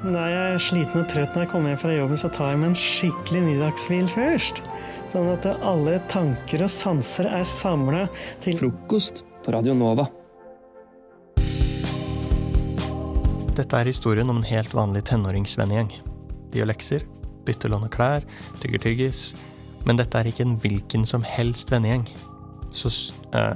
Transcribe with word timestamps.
Da 0.00 0.20
jeg 0.24 0.52
er 0.54 0.62
sliten 0.64 1.02
og 1.02 1.10
trøtt 1.12 1.34
når 1.36 1.42
jeg 1.44 1.48
kommer 1.50 1.74
hjem 1.74 1.80
fra 1.82 1.90
jobben, 1.92 2.16
så 2.16 2.30
tar 2.32 2.54
jeg 2.54 2.58
meg 2.62 2.70
en 2.70 2.78
skikkelig 2.80 3.40
middagshvil 3.44 4.06
først. 4.08 4.62
Sånn 5.12 5.26
at 5.28 5.44
alle 5.60 5.98
tanker 6.08 6.62
og 6.64 6.70
sanser 6.72 7.26
er 7.28 7.42
samla 7.44 8.06
til 8.40 8.56
Frokost 8.56 9.20
på 9.44 9.52
Radio 9.52 9.74
Nova. 9.76 10.06
Dette 13.58 13.76
er 13.76 13.90
historien 13.90 14.32
om 14.32 14.40
en 14.40 14.48
helt 14.48 14.72
vanlig 14.72 15.02
tenåringsvennegjeng. 15.10 15.92
De 16.48 16.62
gjør 16.62 16.70
lekser, 16.72 17.04
bytter 17.44 17.74
lån 17.74 17.84
og 17.90 17.92
klær, 17.92 18.24
tygger 18.62 18.80
tyggis. 18.86 19.20
Men 19.84 20.00
dette 20.00 20.16
er 20.16 20.30
ikke 20.32 20.46
en 20.46 20.56
hvilken 20.64 21.04
som 21.04 21.26
helst 21.28 21.68
vennegjeng. 21.74 22.06
Så 22.72 22.88
uh, 23.36 23.52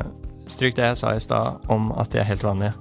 stryk 0.52 0.76
det 0.76 0.90
jeg 0.90 1.00
sa 1.00 1.16
i 1.16 1.24
stad 1.24 1.72
om 1.72 1.88
at 1.96 2.12
de 2.12 2.20
er 2.20 2.28
helt 2.28 2.44
vanlige. 2.44 2.76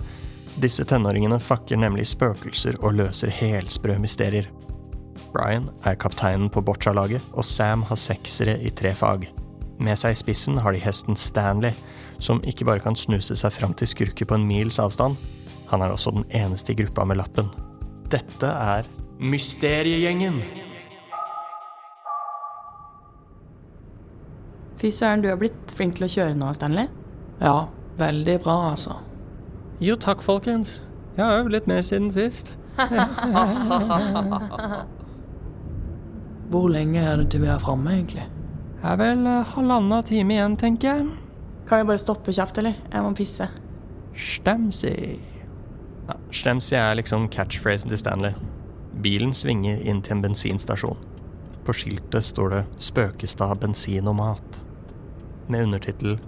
Disse 0.62 0.86
tenåringene 0.86 1.40
fakker 1.42 1.80
nemlig 1.82 2.06
spøkelser 2.12 2.78
og 2.84 3.00
løser 3.00 3.32
helsprø 3.34 3.96
mysterier. 4.02 4.50
Brian 5.34 5.72
er 5.88 5.98
kapteinen 5.98 6.52
på 6.54 6.62
boccia-laget, 6.62 7.24
og 7.34 7.46
Sam 7.46 7.82
har 7.90 7.98
seksere 7.98 8.60
i 8.62 8.70
tre 8.70 8.94
fag. 8.94 9.26
Med 9.82 9.98
seg 9.98 10.14
i 10.14 10.20
spissen 10.20 10.60
har 10.62 10.76
de 10.76 10.82
hesten 10.84 11.18
Stanley, 11.18 11.74
som 12.22 12.42
ikke 12.46 12.68
bare 12.70 12.84
kan 12.84 12.96
snuse 12.96 13.36
seg 13.40 13.56
fram 13.56 13.74
til 13.74 13.90
skurker 13.90 14.30
på 14.30 14.38
en 14.38 14.46
mils 14.48 14.78
avstand, 14.80 15.18
han 15.72 15.82
er 15.82 15.94
også 15.94 16.14
den 16.14 16.28
eneste 16.38 16.76
i 16.76 16.78
gruppa 16.84 17.06
med 17.10 17.18
lappen. 17.18 17.50
Dette 18.14 18.46
er 18.46 18.86
Mysteriegjengen! 19.24 20.42
Fy 24.78 24.92
søren, 24.92 25.24
du 25.24 25.30
har 25.32 25.40
blitt 25.40 25.74
flink 25.74 25.98
til 25.98 26.06
å 26.06 26.12
kjøre 26.12 26.38
nå, 26.38 26.52
Stanley. 26.54 26.92
Ja, 27.40 27.70
veldig 27.98 28.38
bra, 28.44 28.58
altså. 28.74 29.00
Jo 29.84 29.98
takk, 30.00 30.22
folkens. 30.24 30.78
Jeg 31.18 31.26
har 31.26 31.42
øvd 31.42 31.50
litt 31.52 31.66
mer 31.68 31.82
siden 31.84 32.12
sist. 32.16 32.54
Hvor 36.54 36.70
lenge 36.72 37.02
er 37.04 37.18
det 37.20 37.26
til 37.34 37.42
vi 37.44 37.48
er 37.52 37.60
framme, 37.60 37.92
egentlig? 37.92 38.24
Det 38.80 38.90
er 38.94 38.96
vel 39.02 39.28
halvannen 39.28 40.04
time 40.08 40.34
igjen, 40.38 40.56
tenker 40.62 40.88
jeg. 40.88 41.04
Kan 41.68 41.82
vi 41.82 41.90
bare 41.90 42.00
stoppe 42.00 42.32
kjapt, 42.32 42.58
eller? 42.62 42.74
Jeg 42.94 43.04
må 43.04 43.12
pisse. 43.18 43.48
Stemsi. 44.16 45.20
Ja, 46.08 46.16
Stemsi 46.32 46.76
er 46.80 46.96
liksom 47.02 47.28
catchphrasen 47.34 47.90
til 47.92 48.00
Stanley. 48.00 48.34
Bilen 49.04 49.34
svinger 49.36 49.84
inn 49.84 50.00
til 50.06 50.14
en 50.16 50.24
bensinstasjon. 50.24 50.98
På 51.68 51.76
skiltet 51.76 52.24
står 52.24 52.50
det 52.50 52.64
'Spøkestad 52.78 53.56
bensin 53.60 54.08
og 54.08 54.16
mat', 54.16 54.66
med 55.48 55.64
undertittel 55.64 56.20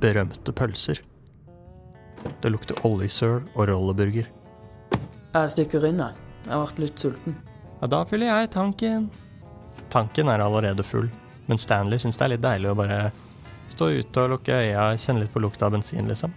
'Berømte 0.00 0.52
pølser'. 0.52 1.17
Det 2.42 2.50
lukter 2.52 2.78
oljesøl 2.86 3.42
og 3.54 3.68
rolleburger. 3.70 4.28
Jeg 5.34 5.52
stikker 5.54 5.86
inn, 5.88 6.00
jeg. 6.02 6.16
Jeg 6.46 6.54
har 6.54 6.64
vært 6.64 6.82
litt 6.82 7.02
sulten. 7.02 7.36
Ja, 7.78 7.88
da 7.90 8.02
fyller 8.08 8.30
jeg 8.30 8.50
tanken. 8.54 9.08
Tanken 9.92 10.28
er 10.28 10.42
allerede 10.42 10.84
full, 10.84 11.08
men 11.46 11.60
Stanley 11.60 12.00
syns 12.02 12.18
det 12.18 12.26
er 12.26 12.32
litt 12.34 12.44
deilig 12.44 12.72
å 12.72 12.76
bare 12.78 12.98
stå 13.68 13.90
ute 14.00 14.24
og 14.24 14.34
lukke 14.34 14.56
øya, 14.56 14.90
kjenne 15.00 15.24
litt 15.24 15.32
på 15.34 15.42
lukta 15.42 15.68
av 15.68 15.74
bensin, 15.76 16.08
liksom. 16.08 16.32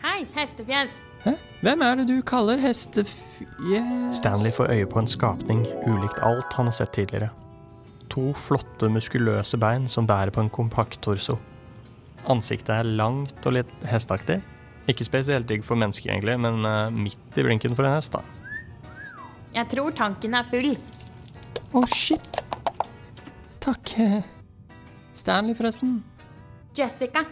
Hei, 0.00 0.24
hestefjes. 0.34 1.02
Hæ? 1.24 1.34
Hvem 1.60 1.82
er 1.84 1.98
det 2.00 2.06
du 2.08 2.22
kaller 2.24 2.60
hestefjes 2.62 4.16
Stanley 4.16 4.52
får 4.56 4.72
øye 4.72 4.86
på 4.88 5.02
en 5.02 5.10
skapning 5.10 5.66
ulikt 5.84 6.22
alt 6.24 6.56
han 6.56 6.70
har 6.70 6.76
sett 6.78 6.94
tidligere. 6.96 7.28
To 8.10 8.30
flotte, 8.32 8.88
muskuløse 8.90 9.60
bein 9.60 9.84
som 9.88 10.08
bærer 10.08 10.32
på 10.34 10.40
en 10.42 10.50
kompakt 10.50 11.02
torso. 11.04 11.36
Ansiktet 12.32 12.72
er 12.74 12.88
langt 12.88 13.46
og 13.46 13.54
litt 13.58 13.70
hestaktig, 13.88 14.40
ikke 14.92 15.06
spesielt 15.06 15.48
digg 15.48 15.64
for 15.66 15.78
mennesker, 15.80 16.12
egentlig, 16.12 16.36
men 16.42 16.66
uh, 16.66 16.92
midt 16.92 17.38
i 17.38 17.46
blinken 17.46 17.76
for 17.78 17.88
en 17.88 17.96
hest, 17.96 18.16
da. 18.16 18.22
Jeg 19.54 19.66
tror 19.72 19.94
tanken 19.96 20.36
er 20.38 20.46
full. 20.46 20.72
Å, 20.74 21.80
oh, 21.80 21.86
shit. 21.90 22.40
Takk. 23.62 23.94
Stanley, 25.16 25.56
forresten. 25.58 25.98
Jessica. 26.76 27.24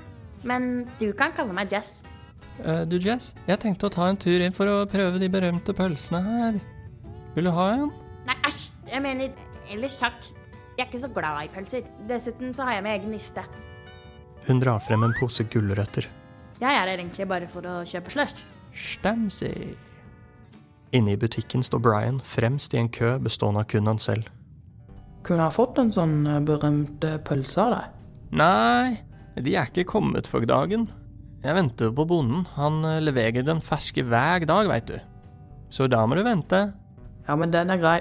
Men 0.47 0.87
du 1.00 1.10
kan 1.19 1.32
kalle 1.34 1.55
meg 1.55 1.72
Jess. 1.72 2.03
Uh, 2.59 2.82
du, 2.87 2.99
Jess, 3.03 3.32
jeg 3.47 3.61
tenkte 3.62 3.87
å 3.88 3.94
ta 3.94 4.09
en 4.11 4.19
tur 4.19 4.43
inn 4.43 4.55
for 4.55 4.71
å 4.71 4.82
prøve 4.91 5.21
de 5.22 5.31
berømte 5.31 5.75
pølsene 5.75 6.22
her. 6.27 6.59
Vil 7.37 7.47
du 7.47 7.55
ha 7.55 7.69
en? 7.77 7.88
Nei, 8.27 8.37
æsj. 8.47 8.65
Jeg 8.91 9.05
mener 9.05 9.47
ellers 9.72 9.99
takk. 10.00 10.31
Jeg 10.75 10.84
er 10.84 10.91
ikke 10.91 11.03
så 11.03 11.11
glad 11.15 11.43
i 11.43 11.50
pølser. 11.55 11.87
Dessuten 12.11 12.55
så 12.55 12.66
har 12.66 12.78
jeg 12.78 12.87
med 12.87 12.99
egen 12.99 13.15
niste. 13.15 13.43
Hun 14.47 14.62
drar 14.62 14.82
frem 14.82 15.03
en 15.06 15.15
pose 15.19 15.44
gulrøtter. 15.50 16.06
Jeg 16.58 16.74
er 16.74 16.88
her 16.88 16.96
egentlig 16.96 17.28
bare 17.30 17.48
for 17.50 17.66
å 17.70 17.80
kjøpe 17.86 18.10
slush. 18.10 18.42
Stemsi. 18.74 19.52
Inne 20.96 21.14
i 21.14 21.20
butikken 21.20 21.62
står 21.62 21.82
Brian 21.84 22.19
fremst 22.24 22.74
i 22.74 22.80
en 22.80 22.88
kø 22.91 23.16
bestående 23.22 23.62
av 23.62 23.69
kun 23.70 23.91
han 23.91 24.00
selv. 24.02 24.26
Kunne 25.26 25.44
ha 25.46 25.52
fått 25.52 25.78
en 25.78 25.92
sånn 25.92 26.22
eh, 26.26 26.41
berømt 26.42 27.04
eh, 27.04 27.19
pølse 27.22 27.60
av 27.62 27.74
deg? 27.74 27.96
Nei, 28.41 28.96
de 29.38 29.54
er 29.54 29.69
ikke 29.69 29.86
kommet 29.92 30.30
for 30.30 30.46
dagen. 30.48 30.86
Jeg 31.44 31.54
venter 31.54 31.92
på 31.94 32.06
bonden. 32.08 32.46
Han 32.56 32.80
eh, 32.86 33.02
leverer 33.04 33.46
den 33.46 33.60
ferske 33.62 34.02
hver 34.06 34.46
dag, 34.48 34.70
veit 34.70 34.88
du. 34.88 34.96
Så 35.70 35.86
da 35.90 36.00
må 36.08 36.16
du 36.16 36.25
vente. 36.26 36.62
Ja, 37.28 37.36
men 37.36 37.52
den 37.52 37.70
er 37.70 37.82
grei. 37.82 37.98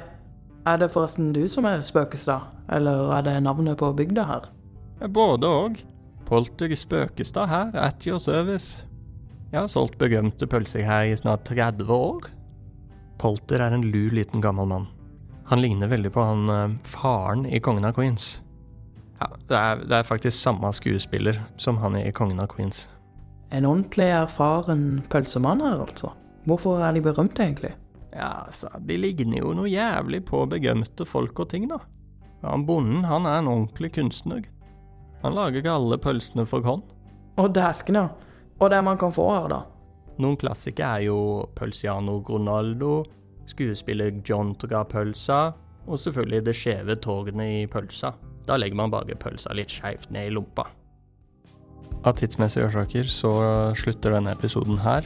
Er 0.68 0.80
det 0.80 0.90
forresten 0.94 1.34
du 1.36 1.44
som 1.52 1.68
er 1.68 1.84
Spøkestad, 1.86 2.48
eller 2.74 3.12
er 3.18 3.28
det 3.28 3.36
navnet 3.44 3.78
på 3.80 3.92
bygda 3.96 4.26
her? 4.28 4.50
Både 5.14 5.52
òg. 5.52 5.78
Polter 6.28 6.76
Spøkestad 6.76 7.48
her, 7.48 7.70
at 7.74 8.04
your 8.08 8.20
service. 8.20 8.84
Jeg 9.54 9.62
har 9.62 9.70
solgt 9.72 9.96
berømte 9.98 10.48
pølser 10.48 10.84
her 10.84 11.08
i 11.08 11.16
snart 11.16 11.46
30 11.48 11.88
år. 11.88 12.28
Polter 13.18 13.64
er 13.64 13.72
en 13.72 13.86
lur 13.88 14.12
liten 14.12 14.44
gammel 14.44 14.68
mann. 14.68 14.90
Han 15.48 15.62
ligner 15.64 15.88
veldig 15.88 16.12
på 16.12 16.26
han 16.28 16.50
uh, 16.52 16.76
faren 16.84 17.46
i 17.48 17.62
Kongen 17.64 17.88
av 17.88 17.96
Queens. 17.96 18.42
Ja, 19.22 19.30
det 19.48 19.56
er, 19.56 19.86
det 19.88 19.96
er, 19.96 20.10
faktisk 20.10 20.36
samme 20.36 20.74
skuespiller 20.76 21.40
som 21.56 21.80
han 21.80 21.96
i 21.96 22.12
Kongen 22.12 22.44
av 22.44 22.52
Queens. 22.52 22.90
En 23.56 23.66
ordentlig 23.66 24.10
erfaren 24.12 25.00
pølsemann 25.08 25.64
her, 25.64 25.80
altså. 25.86 26.12
Hvorfor 26.44 26.84
er 26.84 26.92
de 26.92 27.06
berømte, 27.08 27.40
egentlig? 27.40 27.72
Ja, 28.12 28.44
altså, 28.50 28.68
de 28.84 29.00
ligner 29.00 29.40
jo 29.40 29.56
noe 29.56 29.72
jævlig 29.72 30.26
på 30.28 30.44
berømte 30.52 31.08
folk 31.08 31.40
og 31.40 31.50
ting, 31.56 31.72
da. 31.72 31.80
Ja, 32.44 32.60
Bonden, 32.60 33.08
han 33.08 33.26
er 33.26 33.40
en 33.40 33.52
ordentlig 33.54 33.94
kunstner. 33.96 34.44
Han 35.24 35.38
lager 35.38 35.62
ikke 35.62 35.74
alle 35.74 35.98
pølsene 36.02 36.46
for 36.48 36.66
hånd. 36.66 36.84
Og 37.38 37.52
dæskene. 37.56 38.08
Og 38.60 38.72
det 38.74 38.82
man 38.84 38.98
kan 38.98 39.14
få 39.14 39.28
her, 39.34 39.50
da? 39.52 39.62
Noen 40.18 40.38
klassikere 40.40 40.98
er 40.98 41.06
jo 41.12 41.20
Pølsiano 41.56 42.18
Ronaldo, 42.26 43.04
skuespiller 43.48 44.16
John 44.26 44.56
Toga 44.58 44.82
Pølsa, 44.90 45.52
og 45.88 46.02
selvfølgelig 46.02 46.46
det 46.48 46.56
skjeve 46.58 46.98
tårnet 47.00 47.54
i 47.62 47.68
pølsa. 47.72 48.12
Da 48.48 48.58
legger 48.58 48.80
man 48.80 48.92
bare 48.92 49.16
pølsa 49.20 49.54
litt 49.56 49.72
skeivt 49.72 50.10
ned 50.12 50.32
i 50.32 50.34
lompa. 50.34 50.66
Av 52.06 52.16
tidsmessige 52.18 52.68
årsaker 52.68 53.10
så 53.12 53.32
slutter 53.78 54.18
denne 54.18 54.34
episoden 54.36 54.80
her. 54.84 55.06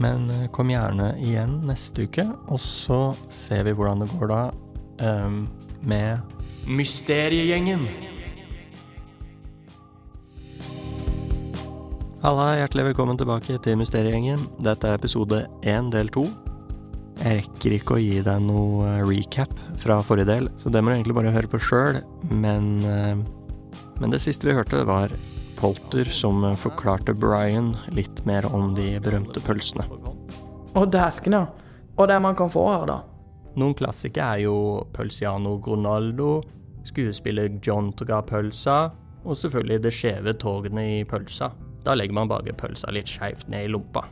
Men 0.00 0.26
eh, 0.34 0.48
kom 0.54 0.72
gjerne 0.72 1.12
igjen 1.22 1.60
neste 1.68 2.08
uke, 2.08 2.26
og 2.50 2.58
så 2.62 3.14
ser 3.30 3.62
vi 3.68 3.74
hvordan 3.76 4.02
det 4.02 4.10
går 4.16 4.32
da 4.32 4.40
um, 5.26 5.44
med 5.86 6.18
Mysteriegjengen. 6.66 7.86
Halla, 12.24 12.54
hjertelig 12.56 12.86
velkommen 12.86 13.18
tilbake 13.20 13.58
til 13.60 13.74
Mysteriegjengen. 13.76 14.40
Dette 14.64 14.88
er 14.88 14.96
episode 14.96 15.42
én, 15.68 15.90
del 15.92 16.08
to. 16.08 16.22
Jeg 17.18 17.42
rekker 17.42 17.74
ikke 17.76 17.96
å 17.98 18.00
gi 18.00 18.22
deg 18.24 18.38
noe 18.46 18.86
eh, 18.94 19.02
recap 19.04 19.50
fra 19.82 19.98
forrige 20.00 20.30
del, 20.30 20.48
så 20.56 20.72
det 20.72 20.80
må 20.80 20.88
du 20.88 20.94
egentlig 20.94 21.16
bare 21.18 21.34
høre 21.34 21.50
på 21.52 21.60
sjøl. 21.60 21.98
Men, 22.32 22.70
eh, 22.88 23.82
men 24.00 24.14
det 24.14 24.22
siste 24.24 24.48
vi 24.48 24.54
hørte, 24.56 24.80
var 24.88 25.12
Polter 25.58 26.08
som 26.08 26.40
forklarte 26.62 27.12
Brian 27.12 27.74
litt 27.92 28.24
mer 28.24 28.48
om 28.56 28.72
de 28.72 28.94
berømte 29.04 29.44
pølsene. 29.44 29.84
Og 30.72 30.88
dæskene. 30.96 31.42
Og 31.98 32.08
det 32.08 32.16
man 32.24 32.40
kan 32.40 32.48
få 32.48 32.64
her, 32.70 32.86
da? 32.88 33.02
Noen 33.60 33.76
klassikere 33.76 34.38
er 34.38 34.46
jo 34.46 34.56
Pølsiano 34.96 35.58
Ronaldo, 35.68 36.38
skuespiller 36.88 37.52
John 37.60 37.92
Toga 37.92 38.24
Pølsa, 38.24 38.80
og 39.28 39.36
selvfølgelig 39.44 39.84
det 39.84 39.96
skjeve 40.00 40.36
togene 40.40 40.88
i 40.88 40.98
pølsa. 41.04 41.52
Da 41.84 41.94
legger 41.94 42.16
man 42.16 42.30
bare 42.30 42.54
pølsa 42.56 42.92
litt 42.94 43.10
skeivt 43.12 43.48
ned 43.52 43.66
i 43.66 43.72
lompa. 43.72 44.06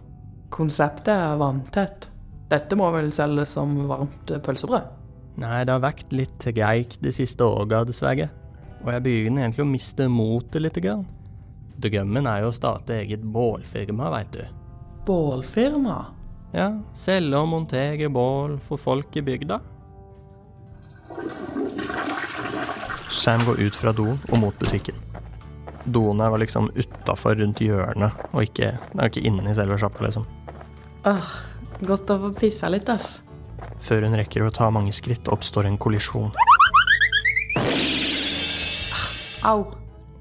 Konseptet 0.53 1.15
er 1.15 1.39
vanntett. 1.41 2.09
Dette 2.53 2.77
må 2.77 2.91
vel 2.93 3.09
selges 3.17 3.55
som 3.57 3.73
varmt 3.89 4.33
pølsebrød? 4.45 4.91
Nei, 5.41 5.63
det 5.65 5.73
har 5.73 5.81
vært 5.81 6.13
litt 6.13 6.35
treigt 6.43 6.99
de 7.01 7.13
siste 7.17 7.47
åra, 7.47 7.81
dessverre. 7.89 8.29
Og 8.83 8.91
jeg 8.93 9.05
begynner 9.07 9.47
egentlig 9.47 9.65
å 9.65 9.71
miste 9.71 10.09
motet 10.13 10.61
litt. 10.61 10.81
Grann. 10.85 11.07
Drømmen 11.81 12.29
er 12.29 12.43
jo 12.45 12.51
å 12.51 12.57
starte 12.57 12.99
eget 12.99 13.23
bålfirma, 13.25 14.11
veit 14.13 14.35
du. 14.37 14.43
Bålfirma? 15.09 16.03
Ja, 16.53 16.69
selge 16.93 17.41
og 17.41 17.49
montere 17.49 18.11
bål 18.13 18.59
for 18.61 18.77
folk 18.77 19.17
i 19.17 19.25
bygda. 19.25 19.63
Sam 23.13 23.47
går 23.49 23.65
ut 23.65 23.79
fra 23.79 23.97
doen 23.97 24.21
og 24.29 24.39
mot 24.43 24.61
butikken 24.61 25.12
doene 25.85 26.29
var 26.31 26.41
liksom 26.43 26.71
utafor, 26.75 27.37
rundt 27.41 27.61
hjørnet, 27.63 28.25
og 28.33 28.47
ikke, 28.47 28.73
det 28.93 29.11
ikke 29.11 29.27
inne 29.29 29.51
i 29.51 29.57
selve 29.57 29.79
sjappa, 29.81 30.07
liksom. 30.07 30.27
Åh, 31.09 31.35
godt 31.83 32.13
å 32.15 32.19
få 32.27 32.33
pissa 32.39 32.71
litt, 32.73 32.89
ass. 32.93 33.21
Før 33.83 34.07
hun 34.07 34.17
rekker 34.19 34.45
å 34.47 34.53
ta 34.55 34.71
mange 34.71 34.95
skritt, 34.95 35.31
oppstår 35.33 35.67
en 35.67 35.79
kollisjon. 35.81 36.31
Au. 39.43 39.67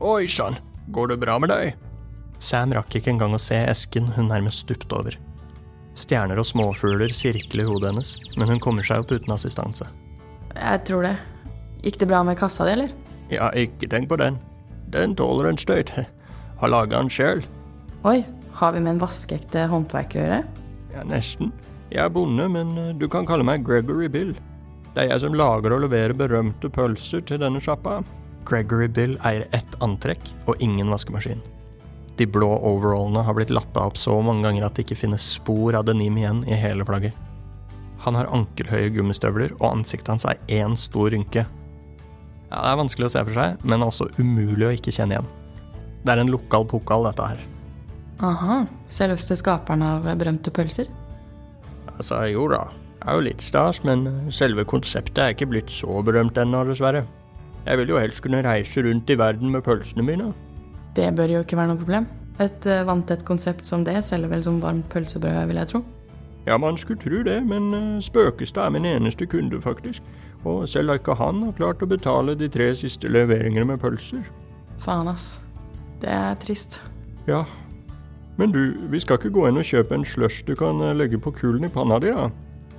Oi 0.02 0.26
sann, 0.26 0.58
går 0.90 1.14
det 1.14 1.20
bra 1.22 1.38
med 1.38 1.54
deg? 1.54 1.76
Sam 2.42 2.74
rakk 2.74 2.96
ikke 2.98 3.12
engang 3.14 3.36
å 3.38 3.42
se 3.42 3.60
esken 3.70 4.10
hun 4.16 4.32
nærmest 4.32 4.66
stupte 4.66 4.98
over. 4.98 5.18
Stjerner 5.94 6.40
og 6.42 6.48
småfugler 6.48 7.14
sirkler 7.14 7.68
hodet 7.70 7.92
hennes, 7.92 8.16
men 8.34 8.50
hun 8.50 8.62
kommer 8.64 8.86
seg 8.88 9.04
opp 9.04 9.14
uten 9.14 9.36
assistanse. 9.36 9.86
Jeg 10.56 10.82
tror 10.88 11.06
det. 11.06 11.18
Gikk 11.86 12.02
det 12.02 12.10
bra 12.10 12.24
med 12.26 12.40
kassa 12.40 12.66
di, 12.66 12.74
eller? 12.74 12.96
Ja, 13.30 13.52
ikke 13.54 13.90
tenk 13.92 14.10
på 14.10 14.18
den. 14.18 14.40
Den 14.92 15.16
tåler 15.16 15.50
en 15.50 15.60
støyt. 15.60 15.94
Har 16.62 16.72
laga 16.72 17.00
den 17.00 17.10
sjøl. 17.12 17.44
Oi, 18.08 18.22
har 18.60 18.74
vi 18.76 18.82
med 18.84 18.96
en 18.96 19.04
vaskeekte 19.04 19.68
håndverker 19.72 20.20
å 20.20 20.24
gjøre? 20.26 20.40
Ja, 20.92 21.06
nesten. 21.08 21.54
Jeg 21.92 22.04
er 22.06 22.12
bonde, 22.14 22.48
men 22.52 22.72
eh, 22.80 22.96
du 22.96 23.08
kan 23.12 23.28
kalle 23.28 23.46
meg 23.48 23.64
Gregory 23.68 24.10
Bill. 24.12 24.34
Det 24.92 25.06
er 25.06 25.14
jeg 25.14 25.24
som 25.24 25.36
lager 25.38 25.76
og 25.76 25.86
leverer 25.86 26.16
berømte 26.18 26.72
pølser 26.72 27.24
til 27.28 27.40
denne 27.44 27.62
sjappa. 27.64 28.02
Gregory 28.48 28.90
Bill 28.92 29.16
eier 29.28 29.48
ett 29.56 29.78
antrekk 29.84 30.34
og 30.50 30.60
ingen 30.64 30.92
vaskemaskin. 30.92 31.40
De 32.20 32.28
blå 32.28 32.50
overallene 32.68 33.24
har 33.24 33.38
blitt 33.38 33.54
lappa 33.54 33.86
opp 33.88 34.00
så 34.00 34.18
mange 34.24 34.44
ganger 34.46 34.68
at 34.68 34.76
det 34.76 34.86
ikke 34.86 35.00
finnes 35.06 35.30
spor 35.38 35.78
av 35.80 35.88
denim 35.88 36.20
igjen 36.20 36.44
i 36.50 36.58
hele 36.60 36.86
plagget. 36.88 37.16
Han 38.04 38.18
har 38.18 38.32
ankelhøye 38.34 38.92
gummistøvler, 38.96 39.54
og 39.60 39.68
ansiktet 39.72 40.12
hans 40.12 40.28
er 40.28 40.42
én 40.52 40.76
stor 40.80 41.12
rynke. 41.14 41.46
Ja, 42.52 42.62
Det 42.66 42.72
er 42.74 42.82
vanskelig 42.82 43.08
å 43.08 43.14
se 43.14 43.24
for 43.24 43.38
seg, 43.38 43.64
men 43.64 43.86
også 43.86 44.10
umulig 44.20 44.68
å 44.68 44.74
ikke 44.76 44.92
kjenne 44.92 45.16
igjen. 45.16 45.30
Det 46.04 46.12
er 46.12 46.22
en 46.24 46.34
lokal 46.34 46.66
pokal, 46.68 47.08
dette 47.08 47.30
her. 47.32 47.40
Aha. 48.22 48.66
Selveste 48.92 49.38
skaperen 49.40 49.82
av 49.86 50.06
berømte 50.20 50.52
pølser? 50.54 50.90
Altså, 51.96 52.20
jo 52.30 52.48
da, 52.52 52.66
det 53.00 53.08
er 53.08 53.18
jo 53.18 53.26
litt 53.26 53.42
stas, 53.42 53.82
men 53.88 54.06
selve 54.34 54.66
konseptet 54.68 55.24
er 55.24 55.36
ikke 55.36 55.48
blitt 55.50 55.72
så 55.72 56.02
berømt 56.06 56.38
ennå, 56.38 56.66
dessverre. 56.68 57.06
Jeg 57.66 57.78
vil 57.78 57.94
jo 57.94 58.02
helst 58.02 58.24
kunne 58.26 58.42
reise 58.44 58.84
rundt 58.84 59.10
i 59.10 59.18
verden 59.18 59.52
med 59.54 59.64
pølsene 59.64 60.04
mine. 60.06 60.32
Det 60.96 61.08
bør 61.16 61.38
jo 61.38 61.42
ikke 61.46 61.58
være 61.58 61.72
noe 61.72 61.80
problem. 61.80 62.08
Et 62.42 62.68
uh, 62.68 62.82
vanntett 62.88 63.24
konsept 63.26 63.66
som 63.70 63.86
det 63.86 64.00
selger 64.06 64.32
vel 64.32 64.44
som 64.44 64.60
varmt 64.64 64.88
pølsebrød, 64.90 65.46
vil 65.48 65.62
jeg 65.62 65.72
tro. 65.72 65.84
Ja, 66.48 66.58
man 66.58 66.78
skulle 66.78 67.00
tro 67.00 67.22
det, 67.24 67.38
men 67.46 67.70
uh, 67.74 68.02
Spøkestad 68.02 68.66
er 68.66 68.76
min 68.76 68.88
eneste 68.90 69.28
kunde, 69.30 69.62
faktisk. 69.62 70.04
Og 70.48 70.68
selv 70.70 70.90
har 70.90 71.02
ikke 71.02 71.18
han 71.20 71.44
har 71.46 71.58
klart 71.58 71.84
å 71.84 71.90
betale 71.90 72.36
de 72.38 72.50
tre 72.50 72.72
siste 72.78 73.10
leveringene 73.12 73.68
med 73.74 73.82
pølser. 73.82 74.24
Faen, 74.82 75.10
ass. 75.12 75.36
Det 76.02 76.10
er 76.10 76.38
trist. 76.42 76.80
Ja. 77.28 77.44
Men 78.40 78.54
du, 78.56 78.62
vi 78.90 79.00
skal 79.00 79.20
ikke 79.20 79.34
gå 79.36 79.44
inn 79.50 79.60
og 79.62 79.68
kjøpe 79.68 79.94
en 79.94 80.08
slush 80.08 80.42
du 80.48 80.56
kan 80.58 80.82
uh, 80.82 80.96
legge 80.98 81.20
på 81.22 81.34
kulen 81.36 81.68
i 81.68 81.74
panna 81.74 82.00
di, 82.02 82.10
da? 82.16 82.32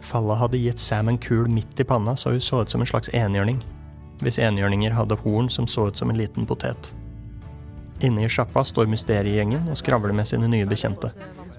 Falla 0.02 0.34
hadde 0.40 0.58
gitt 0.58 0.82
Sam 0.82 1.12
en 1.12 1.20
kul 1.22 1.46
midt 1.46 1.78
i 1.78 1.86
panna, 1.86 2.16
så 2.18 2.32
hun 2.34 2.42
så 2.42 2.64
ut 2.64 2.72
som 2.72 2.82
en 2.82 2.90
slags 2.90 3.12
enhjørning. 3.14 3.60
Hvis 4.22 4.40
enhjørninger 4.42 4.94
hadde 4.96 5.20
horn 5.22 5.50
som 5.50 5.68
så 5.70 5.86
ut 5.90 5.98
som 5.98 6.10
en 6.10 6.18
liten 6.18 6.48
potet. 6.48 6.90
Inne 8.02 8.24
i 8.26 8.30
sjappa 8.30 8.64
står 8.66 8.90
mysteriegjengen 8.90 9.70
og 9.70 9.78
skravler 9.78 10.14
med 10.16 10.26
sine 10.26 10.50
nye 10.50 10.66
bekjente. 10.66 11.12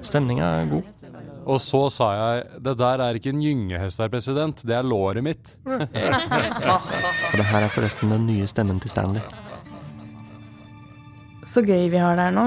Stemninga 0.04 0.50
er 0.60 0.72
god. 0.74 1.03
Og 1.44 1.60
så 1.60 1.82
sa 1.92 2.10
jeg 2.16 2.62
det 2.64 2.76
der 2.80 3.02
er 3.04 3.18
ikke 3.20 3.34
en 3.34 3.42
gyngehest 3.44 4.00
her, 4.00 4.12
president, 4.12 4.62
det 4.64 4.76
er 4.78 4.86
låret 4.88 5.24
mitt. 5.26 5.56
Og 5.68 7.36
det 7.36 7.48
her 7.50 7.66
er 7.66 7.74
forresten 7.74 8.14
den 8.14 8.28
nye 8.30 8.48
stemmen 8.48 8.80
til 8.84 8.94
Stanley. 8.94 9.24
Så 11.44 11.64
gøy 11.66 11.90
vi 11.92 12.00
har 12.00 12.16
det 12.16 12.30
her 12.30 12.36
nå. 12.36 12.46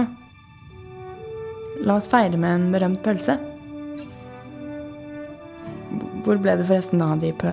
La 1.85 1.99
oss 2.01 2.09
feire 2.09 2.39
med 2.41 2.55
en 2.55 2.71
berømt 2.73 3.03
pølse. 3.05 3.37
Hvor 6.25 6.41
ble 6.43 6.57
det 6.59 6.65
forresten 6.67 7.03
av 7.05 7.21
de 7.21 7.35
pø... 7.37 7.53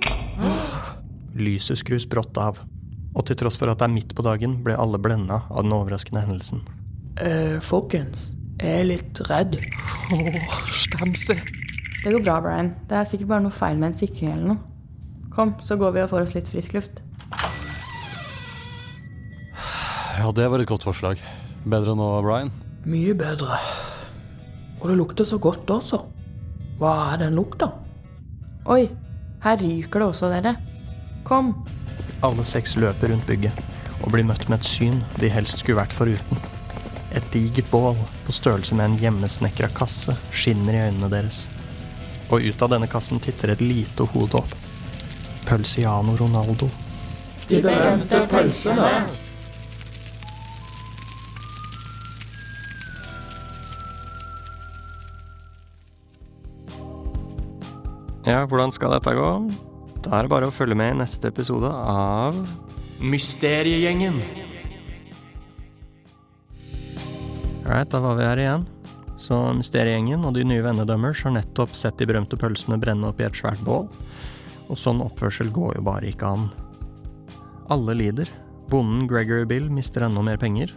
Lyset 1.33 1.81
skrus 1.81 2.05
brått 2.09 2.37
av, 2.39 2.61
og 3.13 3.25
til 3.27 3.37
tross 3.37 3.57
for 3.59 3.71
at 3.71 3.81
det 3.81 3.89
er 3.89 3.93
midt 3.93 4.15
på 4.15 4.23
dagen, 4.25 4.55
ble 4.63 4.77
alle 4.79 5.01
blenda 5.01 5.41
av 5.49 5.65
den 5.65 5.75
overraskende 5.75 6.23
hendelsen. 6.23 6.63
Eh, 7.21 7.59
folkens. 7.61 8.31
Jeg 8.63 8.79
er 8.79 8.85
litt 8.87 9.19
redd. 9.27 9.57
Åh, 10.15 10.59
stamse. 10.71 11.35
Det 12.03 12.11
går 12.11 12.21
bra, 12.23 12.37
Brian. 12.43 12.69
Det 12.87 12.95
er 12.95 13.07
sikkert 13.09 13.33
bare 13.33 13.43
noe 13.43 13.55
feil 13.55 13.75
med 13.79 13.89
en 13.89 13.97
sikring 13.97 14.31
eller 14.31 14.53
noe. 14.53 14.69
Kom, 15.33 15.51
så 15.65 15.75
går 15.81 15.95
vi 15.95 16.03
og 16.03 16.11
får 16.13 16.23
oss 16.23 16.35
litt 16.37 16.51
frisk 16.51 16.75
luft. 16.77 17.01
Ja, 20.19 20.29
det 20.31 20.47
var 20.47 20.61
et 20.63 20.69
godt 20.69 20.87
forslag. 20.87 21.19
Bedre 21.67 21.97
nå, 21.99 22.07
Brian? 22.23 22.53
Mye 22.87 23.15
bedre. 23.19 23.59
Og 24.79 24.87
det 24.91 24.97
lukter 24.99 25.27
så 25.27 25.41
godt 25.43 25.67
også. 25.73 25.99
Hva 26.79 26.93
er 27.11 27.25
den 27.25 27.35
lukta? 27.35 27.67
Oi, 28.71 28.85
her 29.43 29.59
ryker 29.59 30.05
det 30.05 30.09
også, 30.13 30.31
dere. 30.31 30.55
Kom. 31.27 31.51
Alle 32.23 32.47
seks 32.47 32.77
løper 32.79 33.11
rundt 33.11 33.27
bygget 33.27 33.59
og 34.03 34.11
blir 34.15 34.27
møtt 34.27 34.47
med 34.47 34.61
et 34.61 34.67
syn 34.67 35.01
de 35.19 35.31
helst 35.31 35.63
skulle 35.63 35.81
vært 35.83 35.95
foruten. 35.95 36.52
Et 37.13 37.25
digert 37.33 37.69
bål 37.71 37.97
på 38.25 38.33
størrelse 38.33 38.75
med 38.77 38.85
en 38.85 38.97
hjemmesnekra 38.97 39.69
kasse 39.77 40.15
skinner 40.33 40.73
i 40.73 40.85
øynene 40.87 41.09
deres. 41.13 41.43
Og 42.33 42.41
ut 42.41 42.61
av 42.65 42.71
denne 42.73 42.89
kassen 42.89 43.21
titter 43.21 43.53
et 43.53 43.61
lite 43.61 44.07
hode 44.15 44.39
opp. 44.41 44.55
Pølsiano 45.45 46.15
Ronaldo. 46.17 46.69
De 47.49 47.59
berømte 47.61 48.23
pølsene. 48.31 48.89
Ja, 58.23 58.45
hvordan 58.47 58.71
skal 58.71 58.95
dette 58.95 59.13
gå? 59.17 59.29
Da 60.03 60.15
er 60.15 60.25
det 60.25 60.31
bare 60.31 60.47
å 60.47 60.55
følge 60.55 60.77
med 60.79 60.93
i 60.93 60.99
neste 61.03 61.27
episode 61.29 61.67
av 61.67 62.39
Mysteriegjengen. 63.03 64.21
Alright, 67.63 67.89
da 67.89 67.99
var 68.03 68.17
vi 68.19 68.25
her 68.27 68.41
igjen. 68.41 68.65
Så 69.15 69.37
Mysteriegjengen 69.55 70.25
og 70.27 70.35
de 70.35 70.43
nye 70.47 70.63
vennedømmers 70.65 71.21
har 71.23 71.35
nettopp 71.37 71.75
sett 71.77 71.95
de 71.99 72.07
berømte 72.09 72.35
pølsene 72.39 72.79
brenne 72.81 73.07
opp 73.07 73.21
i 73.21 73.27
et 73.27 73.37
svært 73.39 73.61
bål. 73.63 73.87
Og 74.67 74.79
sånn 74.79 75.03
oppførsel 75.03 75.51
går 75.53 75.77
jo 75.77 75.85
bare 75.85 76.09
ikke 76.09 76.33
an. 76.35 76.49
Alle 77.71 77.95
lider. 77.95 78.27
Bonden 78.71 79.07
Gregory 79.07 79.47
Bill 79.47 79.69
mister 79.71 80.03
enda 80.03 80.23
mer 80.25 80.39
penger. 80.41 80.73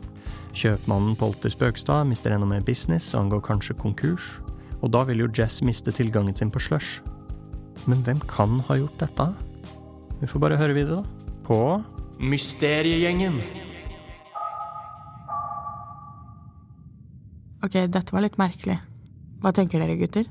Kjøpmannen 0.57 1.19
Polter 1.19 1.53
Spøkstad 1.53 2.07
mister 2.09 2.35
enda 2.37 2.47
mer 2.49 2.63
business, 2.65 3.11
og 3.15 3.25
han 3.25 3.35
går 3.35 3.45
kanskje 3.51 3.79
konkurs. 3.83 4.31
Og 4.79 4.93
da 4.95 5.03
vil 5.09 5.25
jo 5.25 5.31
Jess 5.35 5.63
miste 5.67 5.95
tilgangen 5.95 6.37
sin 6.39 6.53
på 6.55 6.63
slush. 6.63 7.03
Men 7.91 8.03
hvem 8.07 8.23
kan 8.31 8.61
ha 8.69 8.79
gjort 8.79 9.01
dette? 9.03 9.31
Vi 10.21 10.31
får 10.31 10.43
bare 10.47 10.61
høre 10.61 10.77
videre, 10.77 11.03
da. 11.03 11.33
På 11.47 11.61
Mysteriegjengen. 12.23 13.43
Ok, 17.67 17.75
dette 17.91 18.15
var 18.15 18.23
litt 18.23 18.39
merkelig. 18.39 18.79
Hva 19.43 19.51
tenker 19.55 19.83
dere, 19.83 19.97
gutter? 19.99 20.29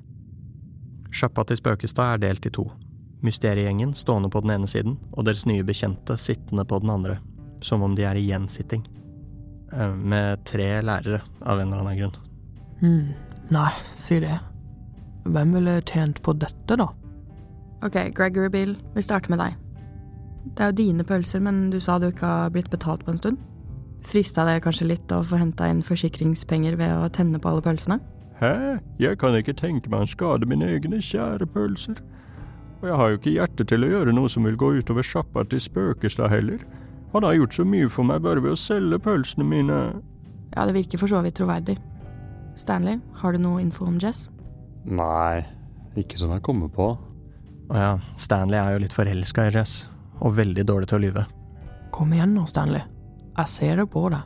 Sjappa 1.12 1.44
til 1.48 1.60
Spøkestad 1.60 2.15
er 2.15 2.22
delt 2.30 2.48
i 2.48 2.51
to. 2.56 2.63
Mysteriegjengen 3.25 3.92
stående 3.98 4.30
på 4.32 4.39
den 4.46 4.54
ene 4.56 4.70
siden, 4.72 4.96
og 5.12 5.27
deres 5.27 5.44
nye 5.50 5.65
bekjente 5.68 6.15
sittende 6.22 6.63
på 6.68 6.80
den 6.84 6.94
andre. 6.94 7.18
Som 7.63 7.84
om 7.84 7.96
de 7.98 8.06
er 8.08 8.15
i 8.20 8.24
gjensitting. 8.30 8.86
Eh, 9.74 9.92
Med 9.96 10.46
tre 10.48 10.80
lærere, 10.82 11.22
av 11.42 11.60
en 11.60 11.74
eller 11.74 11.84
annen 11.84 12.00
grunn. 12.00 12.15
Hmm, 12.80 13.13
nei, 13.51 13.72
si 14.00 14.20
det. 14.24 14.38
Hvem 15.25 15.56
ville 15.58 15.82
tjent 15.89 16.22
på 16.24 16.36
dette, 16.39 16.77
da? 16.80 16.88
Ok, 17.84 18.00
Gregory 18.15 18.50
Bill, 18.50 18.75
vi 18.96 19.04
starter 19.04 19.34
med 19.34 19.44
deg. 19.44 19.60
Det 20.56 20.62
er 20.63 20.72
jo 20.72 20.80
dine 20.80 21.04
pølser, 21.04 21.42
men 21.44 21.70
du 21.74 21.82
sa 21.82 21.98
du 22.00 22.08
ikke 22.12 22.30
har 22.30 22.54
blitt 22.54 22.72
betalt 22.72 23.04
på 23.04 23.12
en 23.12 23.20
stund. 23.20 23.44
Frista 24.05 24.45
det 24.45 24.59
kanskje 24.63 24.89
litt 24.91 25.12
å 25.12 25.24
få 25.25 25.39
henta 25.41 25.67
inn 25.71 25.81
forsikringspenger 25.85 26.77
ved 26.77 26.93
å 26.93 27.09
tenne 27.13 27.39
på 27.41 27.50
alle 27.50 27.63
pølsene? 27.65 28.00
Hæ? 28.39 28.79
Jeg 29.01 29.17
kan 29.17 29.35
ikke 29.38 29.55
tenke 29.57 29.89
meg 29.89 30.05
å 30.05 30.12
skade 30.12 30.47
mine 30.50 30.67
egne 30.75 31.00
kjære 31.03 31.47
pølser. 31.50 32.01
Og 32.81 32.89
jeg 32.89 33.00
har 33.00 33.09
jo 33.12 33.19
ikke 33.19 33.33
hjerte 33.33 33.65
til 33.65 33.85
å 33.85 33.89
gjøre 33.89 34.13
noe 34.13 34.29
som 34.29 34.45
vil 34.45 34.57
gå 34.59 34.74
utover 34.77 35.05
sjappa 35.07 35.45
til 35.50 35.63
Spøkestad 35.63 36.29
heller. 36.29 36.62
Han 37.15 37.24
har 37.25 37.38
gjort 37.38 37.55
så 37.57 37.65
mye 37.65 37.89
for 37.89 38.05
meg 38.05 38.21
bare 38.25 38.43
ved 38.43 38.53
å 38.53 38.59
selge 38.59 39.00
pølsene 39.01 39.47
mine. 39.47 39.79
Ja, 40.53 40.67
det 40.67 40.75
virker 40.75 41.01
for 41.01 41.09
så 41.09 41.24
vidt 41.25 41.39
troverdig. 41.39 41.77
Stanley, 42.59 43.00
har 43.19 43.33
du 43.33 43.41
noe 43.41 43.63
info 43.63 43.88
om 43.88 43.97
Jess? 44.00 44.27
Nei, 44.85 45.41
ikke 45.97 46.19
som 46.19 46.31
jeg 46.35 46.43
kommer 46.45 46.69
på. 46.71 46.91
Å 47.71 47.79
ja, 47.81 47.93
Stanley 48.19 48.59
er 48.62 48.75
jo 48.75 48.83
litt 48.83 48.95
forelska 48.95 49.47
i 49.47 49.55
Jess, 49.55 49.88
og 50.21 50.38
veldig 50.38 50.67
dårlig 50.67 50.91
til 50.91 51.00
å 51.00 51.05
lyve. 51.07 51.25
Kom 51.95 52.13
igjen 52.13 52.35
nå, 52.35 52.45
Stanley. 52.51 52.83
Jeg 53.36 53.51
ser 53.51 53.82
det 53.82 53.89
på 53.92 54.06
deg. 54.13 54.24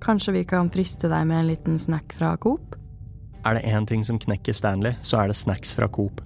Kanskje 0.00 0.32
vi 0.38 0.44
kan 0.48 0.70
friste 0.72 1.10
deg 1.12 1.26
med 1.28 1.42
en 1.42 1.50
liten 1.50 1.78
snack 1.78 2.14
fra 2.16 2.32
Coop? 2.40 2.76
Er 3.44 3.56
det 3.56 3.68
én 3.68 3.86
ting 3.88 4.04
som 4.04 4.18
knekker 4.20 4.56
Stanley, 4.56 4.96
så 5.04 5.20
er 5.20 5.28
det 5.28 5.36
snacks 5.36 5.74
fra 5.76 5.88
Coop. 5.88 6.22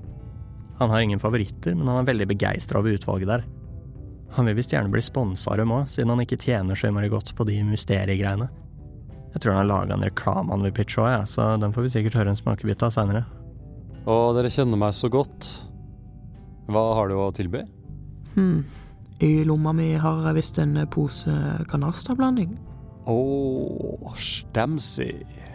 Han 0.79 0.91
har 0.91 1.03
ingen 1.03 1.19
favoritter, 1.23 1.75
men 1.75 1.89
han 1.89 2.03
er 2.03 2.11
veldig 2.11 2.29
begeistra 2.31 2.79
over 2.79 2.95
utvalget 2.95 3.31
der. 3.31 3.45
Han 4.35 4.47
vil 4.47 4.57
visst 4.59 4.75
gjerne 4.75 4.91
bli 4.91 5.03
sponsa 5.03 5.53
av 5.53 5.61
dem 5.63 5.75
òg, 5.75 5.89
siden 5.91 6.11
han 6.11 6.23
ikke 6.23 6.39
tjener 6.43 6.79
så 6.79 6.89
innmari 6.89 7.11
godt 7.11 7.35
på 7.39 7.47
de 7.47 7.61
mysteriegreiene. 7.67 8.49
Jeg 9.35 9.43
tror 9.43 9.55
han 9.55 9.63
har 9.65 9.71
laga 9.71 9.95
en 9.97 10.07
reklame 10.07 10.55
han 10.55 10.63
vil 10.67 10.75
pitche 10.75 11.03
òg, 11.03 11.11
ja, 11.11 11.23
så 11.27 11.55
den 11.59 11.75
får 11.75 11.87
vi 11.87 11.93
sikkert 11.97 12.19
høre 12.21 12.35
en 12.35 12.39
smakebit 12.39 12.83
av 12.87 12.95
seinere. 12.95 13.25
Å, 14.07 14.17
dere 14.37 14.51
kjenner 14.53 14.79
meg 14.79 14.95
så 14.95 15.11
godt. 15.11 15.51
Hva 16.71 16.83
har 16.99 17.11
du 17.11 17.19
å 17.19 17.31
tilby? 17.35 17.63
Hm. 18.35 18.63
I 19.23 19.45
lomma 19.47 19.73
mi 19.73 19.93
har 19.95 20.25
jeg 20.27 20.35
visst 20.41 20.59
en 20.59 20.75
pose 20.91 21.31
canasta-blanding. 21.71 22.57
Å, 23.07 23.19
Stemsi 24.17 25.11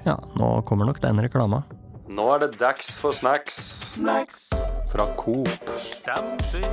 Ja, 0.06 0.16
nå 0.38 0.50
kommer 0.70 0.86
nok 0.88 1.02
den 1.04 1.20
reklama. 1.20 1.64
Nå 2.10 2.26
er 2.34 2.46
det 2.46 2.60
dags 2.62 2.96
for 3.02 3.14
snacks. 3.14 3.58
Snacks 3.98 4.48
fra 4.90 5.06
Coop. 5.18 5.50
Stemsi. 5.92 6.64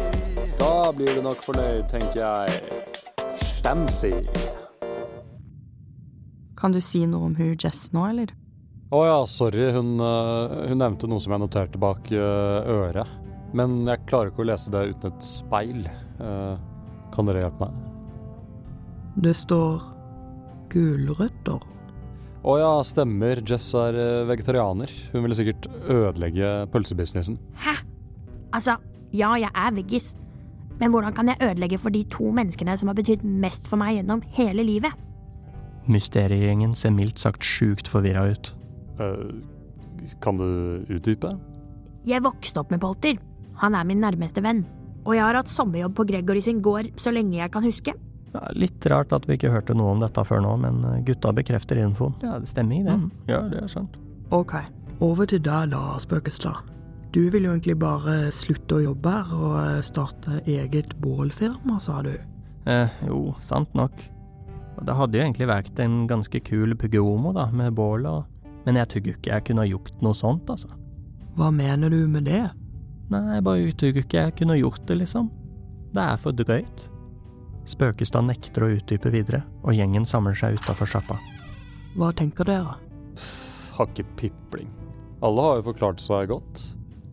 Da 0.56 0.92
blir 0.96 1.16
du 1.16 1.24
nok 1.24 1.42
fornøyd, 1.44 1.88
tenker 1.90 2.22
jeg. 2.22 2.60
Stemsi. 3.44 4.14
Kan 6.56 6.72
du 6.72 6.80
si 6.80 7.02
noe 7.08 7.28
om 7.28 7.34
hun 7.36 7.52
Jess 7.60 7.90
nå, 7.92 8.06
eller? 8.08 8.32
Å 8.94 9.02
ja, 9.04 9.18
sorry. 9.28 9.66
Hun, 9.74 9.96
øh, 10.00 10.70
hun 10.70 10.80
nevnte 10.80 11.10
noe 11.10 11.20
som 11.20 11.34
jeg 11.34 11.42
noterte 11.42 11.80
bak 11.82 12.08
øh, 12.14 12.70
øret. 12.78 13.12
Men 13.56 13.82
jeg 13.88 14.06
klarer 14.08 14.30
ikke 14.32 14.44
å 14.46 14.48
lese 14.52 14.72
det 14.72 14.86
uten 14.94 15.12
et 15.12 15.26
speil. 15.26 15.84
Eh, 17.06 17.12
kan 17.14 17.26
dere 17.28 17.44
hjelpe 17.44 17.68
meg? 17.68 17.80
Det 19.22 19.32
står 19.36 19.80
gulrøtter. 20.72 21.62
Å 22.46 22.58
ja, 22.60 22.72
stemmer. 22.86 23.40
Jess 23.42 23.72
er 23.74 23.96
øh, 23.98 24.28
vegetarianer. 24.28 24.90
Hun 25.12 25.24
ville 25.24 25.38
sikkert 25.38 25.66
ødelegge 25.90 26.68
pølsebusinessen. 26.70 27.40
Hæ? 27.58 27.74
Altså, 28.54 28.76
ja, 29.16 29.32
jeg 29.40 29.50
er 29.50 29.74
veggis. 29.74 30.14
Men 30.78 30.92
hvordan 30.92 31.14
kan 31.16 31.28
jeg 31.28 31.40
ødelegge 31.42 31.78
for 31.80 31.90
de 31.90 32.04
to 32.12 32.30
menneskene 32.30 32.76
som 32.76 32.92
har 32.92 32.98
betydd 32.98 33.24
mest 33.24 33.66
for 33.66 33.80
meg 33.80 33.96
gjennom 33.96 34.22
hele 34.36 34.62
livet? 34.66 34.92
Mysteriegjengen 35.88 36.74
ser 36.76 36.92
mildt 36.94 37.22
sagt 37.22 37.46
sjukt 37.46 37.88
forvirra 37.88 38.26
ut. 38.34 38.52
Uh, 39.00 39.40
kan 40.22 40.38
du 40.38 40.84
utdype? 40.92 41.32
Jeg 42.06 42.22
vokste 42.22 42.60
opp 42.60 42.70
med 42.70 42.82
Polter. 42.84 43.16
Han 43.62 43.74
er 43.74 43.86
min 43.88 44.02
nærmeste 44.04 44.44
venn. 44.44 44.66
Og 45.06 45.14
jeg 45.14 45.22
har 45.22 45.38
hatt 45.38 45.50
sommerjobb 45.50 45.94
på 45.96 46.06
Gregory 46.10 46.42
sin 46.42 46.60
gård 46.62 46.90
så 47.00 47.12
lenge 47.14 47.38
jeg 47.38 47.52
kan 47.54 47.64
huske. 47.66 47.94
Ja, 48.34 48.42
litt 48.58 48.84
rart 48.90 49.14
at 49.16 49.26
vi 49.28 49.38
ikke 49.38 49.52
hørte 49.54 49.76
noe 49.78 49.94
om 49.94 50.02
dette 50.02 50.24
før 50.26 50.42
nå, 50.44 50.56
men 50.60 50.82
eh, 50.84 51.02
gutta 51.06 51.32
bekrefter 51.36 51.78
infoen. 51.80 52.16
Ja, 52.24 52.36
det 52.42 52.50
stemmer, 52.50 52.82
det. 52.84 52.96
Mm. 53.00 53.10
Ja, 53.30 53.44
det 53.48 53.62
er 53.62 53.70
sant. 53.72 53.94
Ok, 54.34 54.58
over 55.00 55.30
til 55.30 55.40
deg 55.46 55.70
da, 55.72 55.84
Spøkestad. 56.02 56.72
Du 57.14 57.22
vil 57.32 57.46
jo 57.46 57.54
egentlig 57.54 57.78
bare 57.80 58.32
slutte 58.34 58.76
å 58.76 58.82
jobbe 58.90 59.14
her 59.14 59.32
og 59.38 59.54
eh, 59.62 59.78
starte 59.86 60.42
eget 60.42 60.96
bålfirma, 61.00 61.78
sa 61.80 62.02
du. 62.04 62.12
Eh, 62.66 63.00
jo, 63.06 63.30
sant 63.40 63.72
nok. 63.78 64.02
Og 64.76 64.84
det 64.84 64.96
hadde 64.98 65.16
jo 65.16 65.24
egentlig 65.24 65.48
vært 65.48 65.78
en 65.80 66.02
ganske 66.10 66.42
kul 66.44 66.74
puggeomo, 66.76 67.32
da, 67.36 67.48
med 67.54 67.76
bål 67.78 68.10
og 68.10 68.32
Men 68.66 68.80
jeg 68.80 68.88
tror 68.90 69.08
ikke 69.12 69.30
jeg 69.30 69.44
kunne 69.46 69.62
ha 69.62 69.68
gjort 69.70 70.00
noe 70.02 70.16
sånt, 70.18 70.48
altså. 70.50 70.72
Hva 71.38 71.52
mener 71.54 71.86
du 71.86 72.00
med 72.10 72.24
det? 72.26 72.48
Nei, 73.12 73.22
jeg 73.36 73.44
bare 73.46 73.72
tror 73.78 73.98
ikke 74.02 74.22
jeg 74.22 74.34
kunne 74.40 74.58
gjort 74.58 74.86
det, 74.88 74.98
liksom. 75.02 75.28
Det 75.94 76.02
er 76.02 76.18
for 76.20 76.34
drøyt. 76.34 76.86
Spøkestad 77.66 78.26
nekter 78.26 78.66
å 78.66 78.70
utdype 78.76 79.10
videre, 79.14 79.42
og 79.62 79.74
gjengen 79.74 80.06
samler 80.06 80.34
seg 80.38 80.58
utafor 80.58 80.90
sjappa. 80.90 81.18
Hva 81.96 82.12
tenker 82.14 82.46
dere? 82.46 82.76
Har 83.76 83.90
ikke 83.90 84.06
pipling. 84.18 84.70
Alle 85.24 85.46
har 85.46 85.60
jo 85.60 85.68
forklart 85.70 86.02
seg 86.02 86.30
godt. 86.30 86.62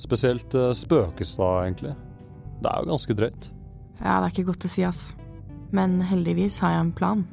Spesielt 0.01 0.57
uh, 0.57 0.71
Spøkestad, 0.75 1.63
egentlig. 1.67 1.93
Det 2.63 2.69
er 2.71 2.81
jo 2.81 2.91
ganske 2.91 3.17
drøyt. 3.17 3.50
Ja, 4.01 4.17
det 4.17 4.25
er 4.25 4.33
ikke 4.33 4.50
godt 4.51 4.67
å 4.67 4.71
si, 4.71 4.83
ass. 4.85 5.03
Men 5.73 6.01
heldigvis 6.05 6.59
har 6.63 6.75
jeg 6.75 6.85
en 6.88 6.93
plan. 6.97 7.25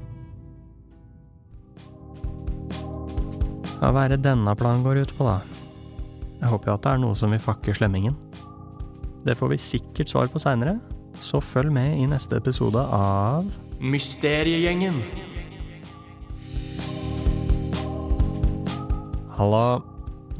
Ja, 3.80 3.90
hva 3.90 4.04
er 4.04 4.14
det 4.14 4.24
denne 4.28 4.52
planen 4.60 4.84
går 4.84 5.02
ut 5.04 5.14
på, 5.16 5.24
da? 5.24 5.40
Jeg 6.40 6.52
håper 6.52 6.70
jo 6.70 6.74
at 6.76 6.84
det 6.84 6.92
er 6.92 7.00
noe 7.02 7.16
som 7.16 7.32
vil 7.32 7.42
fakke 7.42 7.74
slemmingen. 7.76 8.16
Det 9.20 9.34
får 9.36 9.48
vi 9.52 9.56
sikkert 9.60 10.08
svar 10.08 10.30
på 10.32 10.40
seinere, 10.40 10.78
så 11.20 11.42
følg 11.44 11.72
med 11.74 11.98
i 12.00 12.06
neste 12.08 12.38
episode 12.40 12.80
av 12.80 13.44
Mysteriegjengen! 13.80 14.96
Halla. 19.36 19.80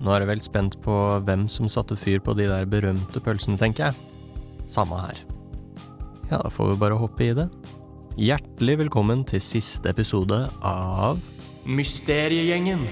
Nå 0.01 0.15
er 0.15 0.25
jeg 0.25 0.31
vel 0.31 0.41
spent 0.41 0.79
på 0.81 0.97
hvem 1.27 1.45
som 1.53 1.69
satte 1.69 1.97
fyr 2.01 2.23
på 2.25 2.33
de 2.37 2.49
der 2.49 2.65
berømte 2.69 3.21
pølsene, 3.21 3.61
tenker 3.61 3.91
jeg. 3.91 4.65
Samme 4.73 4.97
her. 5.03 5.21
Ja, 6.31 6.39
da 6.41 6.49
får 6.49 6.73
vi 6.73 6.81
bare 6.81 6.97
hoppe 6.97 7.27
i 7.27 7.35
det. 7.37 7.51
Hjertelig 8.17 8.79
velkommen 8.87 9.27
til 9.29 9.45
siste 9.45 9.93
episode 9.93 10.47
av 10.65 11.21
Mysteriegjengen! 11.69 12.89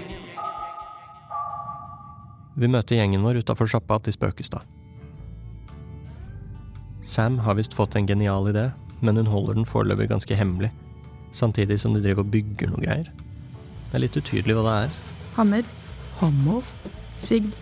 Vi 2.58 2.68
møter 2.68 3.00
gjengen 3.00 3.24
vår 3.24 3.40
utafor 3.40 3.70
sjappa 3.70 4.02
til 4.04 4.16
Spøkestad. 4.16 4.77
Sam 7.08 7.38
har 7.38 7.54
visst 7.56 7.72
fått 7.72 7.96
en 7.96 8.06
genial 8.06 8.50
idé, 8.50 8.66
men 9.00 9.16
hun 9.16 9.30
holder 9.32 9.56
den 9.56 9.64
foreløpig 9.64 10.10
ganske 10.10 10.36
hemmelig, 10.36 10.68
samtidig 11.32 11.78
som 11.80 11.94
de 11.96 12.02
driver 12.04 12.20
og 12.26 12.32
bygger 12.34 12.68
noe 12.68 12.82
greier. 12.82 13.08
Det 13.88 13.96
er 13.96 14.02
litt 14.02 14.18
utydelig 14.18 14.58
hva 14.58 14.64
det 14.66 14.74
er. 14.82 14.98
Hammer. 15.38 15.70
Hammer? 16.18 16.74
Sigd. 17.16 17.54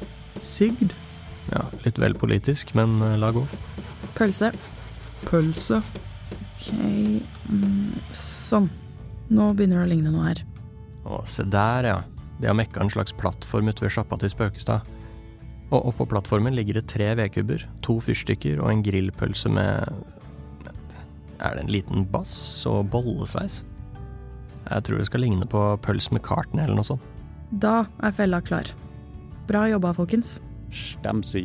Sigd? 0.43 0.97
Ja, 1.53 1.63
litt 1.85 2.01
vel 2.03 2.19
politisk, 2.19 2.75
men 2.75 2.99
eh, 3.07 3.15
la 3.23 3.31
gå. 3.37 3.45
Pølse. 4.19 4.51
Pølse? 5.29 5.79
Ok 6.57 6.73
mm, 6.73 7.95
Sånn. 8.17 8.67
Nå 9.31 9.53
begynner 9.55 9.85
det 9.85 9.87
å 9.87 9.93
ligne 9.93 10.11
noe 10.11 10.27
her. 10.33 10.43
Å, 11.07 11.23
se 11.31 11.47
der, 11.47 11.87
ja. 11.93 11.97
De 12.41 12.51
har 12.51 12.59
mekka 12.59 12.83
en 12.83 12.91
slags 12.91 13.15
plattform 13.15 13.71
ute 13.71 13.87
ved 13.87 13.95
sjappa 13.95 14.19
til 14.19 14.33
Spøkestad. 14.35 14.91
Og 15.75 15.89
oppå 15.91 16.07
plattformen 16.07 16.55
ligger 16.55 16.79
det 16.79 16.87
tre 16.93 17.09
vedkubber, 17.19 17.65
to 17.83 17.99
fyrstikker 18.05 18.61
og 18.63 18.71
en 18.71 18.85
grillpølse 18.87 19.51
med 19.51 19.91
Er 21.37 21.57
det 21.57 21.65
en 21.65 21.73
liten 21.73 22.07
bass 22.09 22.65
og 22.69 22.87
bollesveis? 22.93 23.65
Jeg 24.67 24.87
tror 24.87 24.99
det 24.99 25.07
skal 25.11 25.23
ligne 25.23 25.47
på 25.47 25.63
pøls 25.85 26.09
med 26.11 26.25
karten 26.27 26.63
eller 26.63 26.79
noe 26.79 26.87
sånt. 26.87 27.03
Da 27.51 27.85
er 28.03 28.15
fella 28.15 28.41
klar. 28.43 28.73
Bra 29.47 29.67
jobba, 29.71 29.93
folkens. 29.95 30.41
Stamsi. 30.75 31.45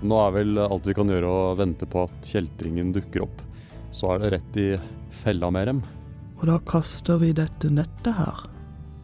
Nå 0.00 0.20
er 0.22 0.32
vel 0.38 0.62
alt 0.62 0.86
vi 0.88 0.94
kan 0.96 1.10
gjøre 1.10 1.28
å 1.28 1.54
vente 1.58 1.88
på 1.90 2.06
at 2.06 2.30
kjeltringen 2.30 2.94
dukker 2.94 3.26
opp. 3.26 3.42
Så 3.90 4.14
er 4.14 4.22
det 4.22 4.32
rett 4.36 4.60
i 4.62 4.68
fella 5.12 5.50
med 5.52 5.68
dem. 5.68 5.82
Og 6.38 6.46
da 6.48 6.56
kaster 6.70 7.18
vi 7.20 7.34
dette 7.36 7.68
nettet 7.72 8.14
her, 8.14 8.44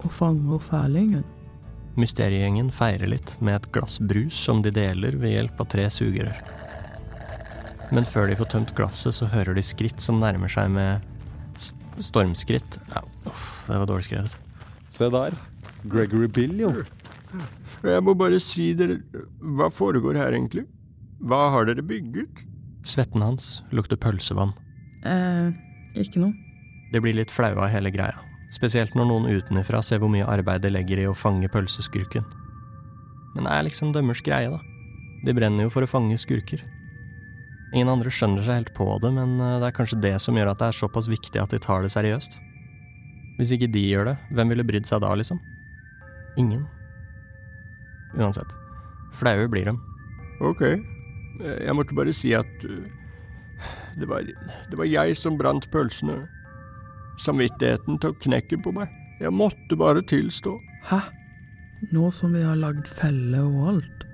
og 0.01 0.13
fanger 0.15 0.63
fælingen. 0.63 1.25
Mysteriegjengen 2.01 2.73
feirer 2.75 3.07
litt 3.07 3.37
med 3.45 3.55
et 3.61 3.69
glass 3.75 4.01
brus 4.03 4.35
som 4.47 4.63
de 4.65 4.73
deler 4.75 5.15
ved 5.21 5.31
hjelp 5.37 5.61
av 5.63 5.69
tre 5.71 5.85
sugerør. 5.95 6.41
Men 7.95 8.07
før 8.09 8.27
de 8.31 8.39
får 8.41 8.51
tømt 8.51 8.73
glasset, 8.75 9.15
så 9.15 9.29
hører 9.31 9.55
de 9.55 9.63
skritt 9.63 10.03
som 10.03 10.19
nærmer 10.23 10.51
seg 10.51 10.73
med 10.75 11.05
st 11.61 11.77
stormskritt. 12.03 12.79
Ja, 12.91 13.05
uff, 13.31 13.45
det 13.69 13.79
var 13.79 13.87
dårlig 13.87 14.09
skrevet. 14.09 14.35
Se 14.91 15.07
der. 15.15 15.37
Gregory 15.85 16.27
Bill, 16.33 16.57
jo. 16.65 16.73
Jeg 17.85 18.03
må 18.03 18.15
bare 18.19 18.41
si 18.43 18.73
dere, 18.79 18.99
hva 19.39 19.69
foregår 19.71 20.17
her 20.19 20.35
egentlig? 20.35 20.65
Hva 21.23 21.51
har 21.55 21.69
dere 21.69 21.85
bygget? 21.87 22.43
Svetten 22.85 23.23
hans 23.23 23.61
lukter 23.75 23.97
pølsevann. 24.01 24.55
eh, 25.07 25.53
ikke 26.01 26.19
noe. 26.25 26.35
De 26.93 27.01
blir 27.03 27.15
litt 27.15 27.31
flaue 27.31 27.59
av 27.61 27.71
hele 27.71 27.91
greia. 27.95 28.19
Spesielt 28.55 28.95
når 28.95 29.09
noen 29.11 29.27
utenfra 29.35 29.81
ser 29.83 29.99
hvor 30.03 30.13
mye 30.13 30.27
arbeid 30.31 30.63
de 30.63 30.71
legger 30.71 31.03
i 31.03 31.09
å 31.11 31.17
fange 31.17 31.51
pølseskurken. 31.51 32.27
Men 33.35 33.49
det 33.49 33.53
er 33.57 33.67
liksom 33.67 33.91
dømmers 33.95 34.23
greie, 34.23 34.53
da. 34.53 34.61
De 35.25 35.35
brenner 35.35 35.67
jo 35.67 35.73
for 35.73 35.85
å 35.85 35.91
fange 35.91 36.17
skurker. 36.21 36.63
Ingen 37.75 37.91
andre 37.91 38.13
skjønner 38.13 38.45
seg 38.47 38.61
helt 38.61 38.75
på 38.77 38.87
det, 39.03 39.11
men 39.17 39.39
eh, 39.43 39.57
det 39.59 39.71
er 39.71 39.75
kanskje 39.75 39.99
det 40.03 40.15
som 40.23 40.37
gjør 40.39 40.53
at 40.53 40.61
det 40.61 40.69
er 40.71 40.79
såpass 40.79 41.09
viktig 41.11 41.41
at 41.43 41.51
de 41.51 41.59
tar 41.63 41.83
det 41.83 41.91
seriøst. 41.95 42.37
Hvis 43.41 43.55
ikke 43.57 43.73
de 43.75 43.83
gjør 43.89 44.13
det, 44.13 44.17
hvem 44.31 44.53
ville 44.53 44.67
brydd 44.69 44.87
seg 44.87 45.03
da, 45.03 45.11
liksom? 45.19 45.41
Ingen. 46.39 46.63
Uansett. 48.15 48.53
Flaue 49.19 49.49
blir 49.51 49.67
de. 49.67 49.75
Ok, 50.45 50.63
jeg 51.41 51.75
måtte 51.75 51.97
bare 51.99 52.15
si 52.15 52.31
at 52.37 52.67
uh, 52.67 52.87
det, 53.99 54.07
var, 54.11 54.23
det 54.71 54.79
var 54.79 54.87
jeg 54.87 55.19
som 55.19 55.39
brant 55.39 55.67
pølsene. 55.75 56.21
Samvittigheten 57.23 57.99
tok 58.03 58.19
knekken 58.25 58.63
på 58.65 58.73
meg. 58.75 58.91
Jeg 59.21 59.33
måtte 59.33 59.77
bare 59.79 60.03
tilstå. 60.03 60.57
Hæ? 60.91 61.01
Nå 61.93 62.11
som 62.11 62.35
vi 62.35 62.43
har 62.43 62.57
lagd 62.59 62.89
felle 62.89 63.43
og 63.45 63.69
alt? 63.75 64.07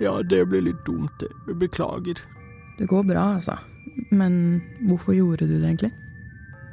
Ja, 0.00 0.18
det 0.22 0.42
ble 0.48 0.62
litt 0.68 0.82
dumt, 0.86 1.12
det. 1.20 1.30
Beklager. 1.58 2.20
Det 2.78 2.88
går 2.88 3.06
bra, 3.08 3.34
altså. 3.36 3.56
Men 4.10 4.62
hvorfor 4.88 5.16
gjorde 5.16 5.46
du 5.48 5.56
det 5.56 5.64
egentlig? 5.64 5.92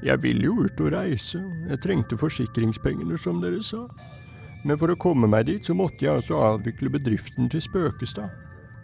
Jeg 0.03 0.23
ville 0.23 0.43
jo 0.43 0.65
ut 0.65 0.81
og 0.83 0.91
reise. 0.91 1.39
Jeg 1.69 1.79
trengte 1.79 2.17
forsikringspengene, 2.19 3.17
som 3.17 3.39
dere 3.41 3.63
sa. 3.63 3.85
Men 4.63 4.79
for 4.79 4.91
å 4.91 4.99
komme 4.99 5.27
meg 5.31 5.47
dit, 5.47 5.63
så 5.63 5.75
måtte 5.75 6.03
jeg 6.03 6.19
altså 6.19 6.39
avvikle 6.43 6.91
bedriften 6.91 7.49
til 7.51 7.63
Spøkestad. 7.63 8.31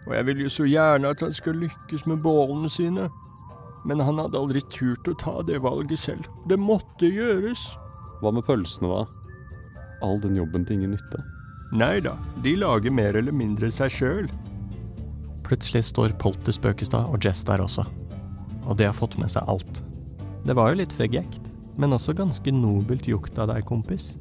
Og 0.06 0.14
jeg 0.16 0.26
ville 0.26 0.46
jo 0.46 0.52
så 0.52 0.64
gjerne 0.64 1.12
at 1.12 1.20
han 1.20 1.32
skulle 1.36 1.66
lykkes 1.66 2.06
med 2.08 2.22
bålene 2.24 2.70
sine. 2.72 3.08
Men 3.88 4.00
han 4.04 4.18
hadde 4.20 4.36
aldri 4.38 4.60
turt 4.68 5.08
å 5.08 5.14
ta 5.18 5.40
det 5.46 5.60
valget 5.64 5.98
selv. 6.02 6.26
Det 6.50 6.58
måtte 6.60 7.08
gjøres. 7.08 7.62
Hva 8.20 8.32
med 8.36 8.44
pølsene, 8.44 8.90
da? 8.92 9.06
All 10.04 10.20
den 10.20 10.36
jobben 10.36 10.64
til 10.68 10.76
ingen 10.80 10.92
nytte. 10.96 11.22
Nei 11.72 12.00
da, 12.04 12.16
de 12.44 12.56
lager 12.58 12.90
mer 12.92 13.16
eller 13.16 13.32
mindre 13.32 13.70
seg 13.72 13.92
sjøl. 13.94 14.28
Plutselig 15.46 15.84
står 15.88 16.12
Polter 16.20 16.54
Spøkestad 16.54 17.08
og 17.10 17.24
Jess 17.24 17.44
der 17.46 17.62
også. 17.64 17.84
Og 18.66 18.76
de 18.78 18.86
har 18.88 18.96
fått 18.96 19.16
med 19.18 19.30
seg 19.32 19.46
alt. 19.50 19.80
Det 20.46 20.54
var 20.56 20.70
jo 20.72 20.80
litt 20.80 20.92
fegekt, 20.94 21.50
men 21.80 21.94
også 21.96 22.14
ganske 22.16 22.52
nobelt 22.54 23.06
jukt 23.08 23.38
av 23.40 23.48
deg, 23.52 23.64
kompis. 23.68 24.12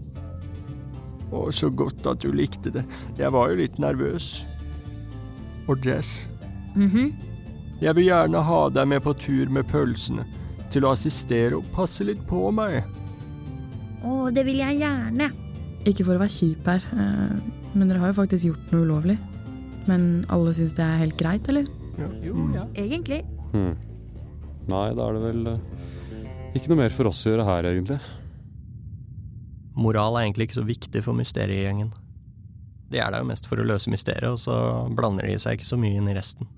Å, 1.29 1.49
så 1.53 1.69
godt 1.69 2.07
at 2.09 2.23
du 2.23 2.31
likte 2.33 2.71
det. 2.73 2.83
Jeg 3.19 3.29
var 3.35 3.51
jo 3.51 3.59
litt 3.61 3.77
nervøs. 3.81 4.31
Og 5.69 5.83
Jess, 5.85 6.27
Mhm. 6.75 7.13
Jeg 7.79 7.95
vil 7.95 8.09
gjerne 8.09 8.43
ha 8.43 8.59
deg 8.75 8.89
med 8.91 9.03
på 9.05 9.13
tur 9.19 9.51
med 9.53 9.67
pølsene. 9.71 10.25
Til 10.69 10.85
å 10.85 10.93
assistere 10.93 11.57
og 11.57 11.69
passe 11.73 12.05
litt 12.05 12.21
på 12.29 12.51
meg. 12.53 12.83
Å, 14.05 14.29
det 14.35 14.43
vil 14.47 14.61
jeg 14.61 14.81
gjerne. 14.81 15.29
Ikke 15.89 16.05
for 16.05 16.17
å 16.17 16.21
være 16.21 16.35
kjip 16.35 16.67
her, 16.67 16.83
eh, 16.93 17.37
men 17.73 17.89
dere 17.89 18.01
har 18.03 18.11
jo 18.11 18.19
faktisk 18.19 18.49
gjort 18.49 18.73
noe 18.73 18.85
ulovlig. 18.85 19.15
Men 19.89 20.25
alle 20.29 20.53
syns 20.53 20.75
det 20.77 20.85
er 20.85 21.01
helt 21.05 21.17
greit, 21.17 21.47
eller? 21.49 21.65
Jo, 22.23 22.35
ja. 22.53 22.67
Egentlig. 22.77 23.23
Hmm. 23.53 23.73
Nei, 24.69 24.85
da 24.93 25.07
er 25.07 25.17
det 25.17 25.23
vel 25.23 25.49
eh, 25.55 25.63
ikke 26.59 26.71
noe 26.71 26.83
mer 26.83 26.93
for 26.93 27.09
oss 27.09 27.23
å 27.25 27.33
gjøre 27.33 27.47
her, 27.47 27.71
egentlig. 27.71 27.99
Moral 29.79 30.19
er 30.19 30.27
egentlig 30.27 30.49
ikke 30.49 30.59
så 30.59 30.67
viktig 30.67 31.03
for 31.05 31.17
mysteriegjengen. 31.17 31.91
De 32.89 32.99
er 32.99 33.13
der 33.13 33.23
jo 33.23 33.29
mest 33.29 33.47
for 33.49 33.61
å 33.61 33.67
løse 33.67 33.91
mysteriet, 33.93 34.29
og 34.29 34.39
så 34.41 34.55
blander 34.95 35.29
de 35.29 35.37
seg 35.41 35.57
ikke 35.57 35.69
så 35.71 35.79
mye 35.79 35.97
inn 35.97 36.09
i 36.11 36.17
resten. 36.17 36.49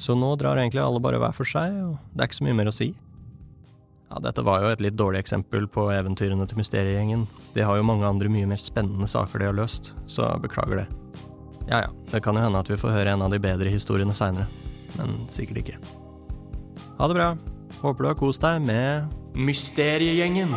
Så 0.00 0.16
nå 0.16 0.32
drar 0.40 0.56
egentlig 0.56 0.80
alle 0.80 1.00
bare 1.02 1.20
hver 1.20 1.36
for 1.36 1.48
seg, 1.48 1.76
og 1.84 1.98
det 2.14 2.24
er 2.24 2.30
ikke 2.30 2.40
så 2.40 2.46
mye 2.46 2.56
mer 2.56 2.70
å 2.70 2.74
si. 2.74 2.88
Ja, 4.10 4.18
dette 4.24 4.42
var 4.42 4.64
jo 4.64 4.70
et 4.72 4.80
litt 4.82 4.96
dårlig 4.98 5.20
eksempel 5.20 5.68
på 5.70 5.84
eventyrene 5.94 6.46
til 6.48 6.58
mysteriegjengen. 6.58 7.28
De 7.54 7.62
har 7.62 7.76
jo 7.78 7.86
mange 7.86 8.08
andre 8.08 8.32
mye 8.32 8.48
mer 8.48 8.58
spennende 8.58 9.06
saker 9.10 9.38
de 9.38 9.50
har 9.50 9.58
løst, 9.60 9.92
så 10.10 10.32
beklager 10.42 10.82
det. 10.82 10.88
Ja 11.68 11.84
ja, 11.84 11.92
det 12.10 12.24
kan 12.24 12.34
jo 12.34 12.42
hende 12.42 12.64
at 12.64 12.72
vi 12.72 12.80
får 12.80 12.96
høre 12.96 13.14
en 13.14 13.22
av 13.22 13.30
de 13.30 13.38
bedre 13.42 13.70
historiene 13.70 14.16
seinere, 14.16 14.48
men 14.96 15.20
sikkert 15.30 15.62
ikke. 15.62 15.80
Ha 16.98 17.06
det 17.06 17.20
bra. 17.20 17.30
Håper 17.84 18.02
du 18.02 18.10
har 18.10 18.18
kost 18.18 18.42
deg 18.42 18.64
med 18.64 19.12
Mysteriegjengen. 19.38 20.56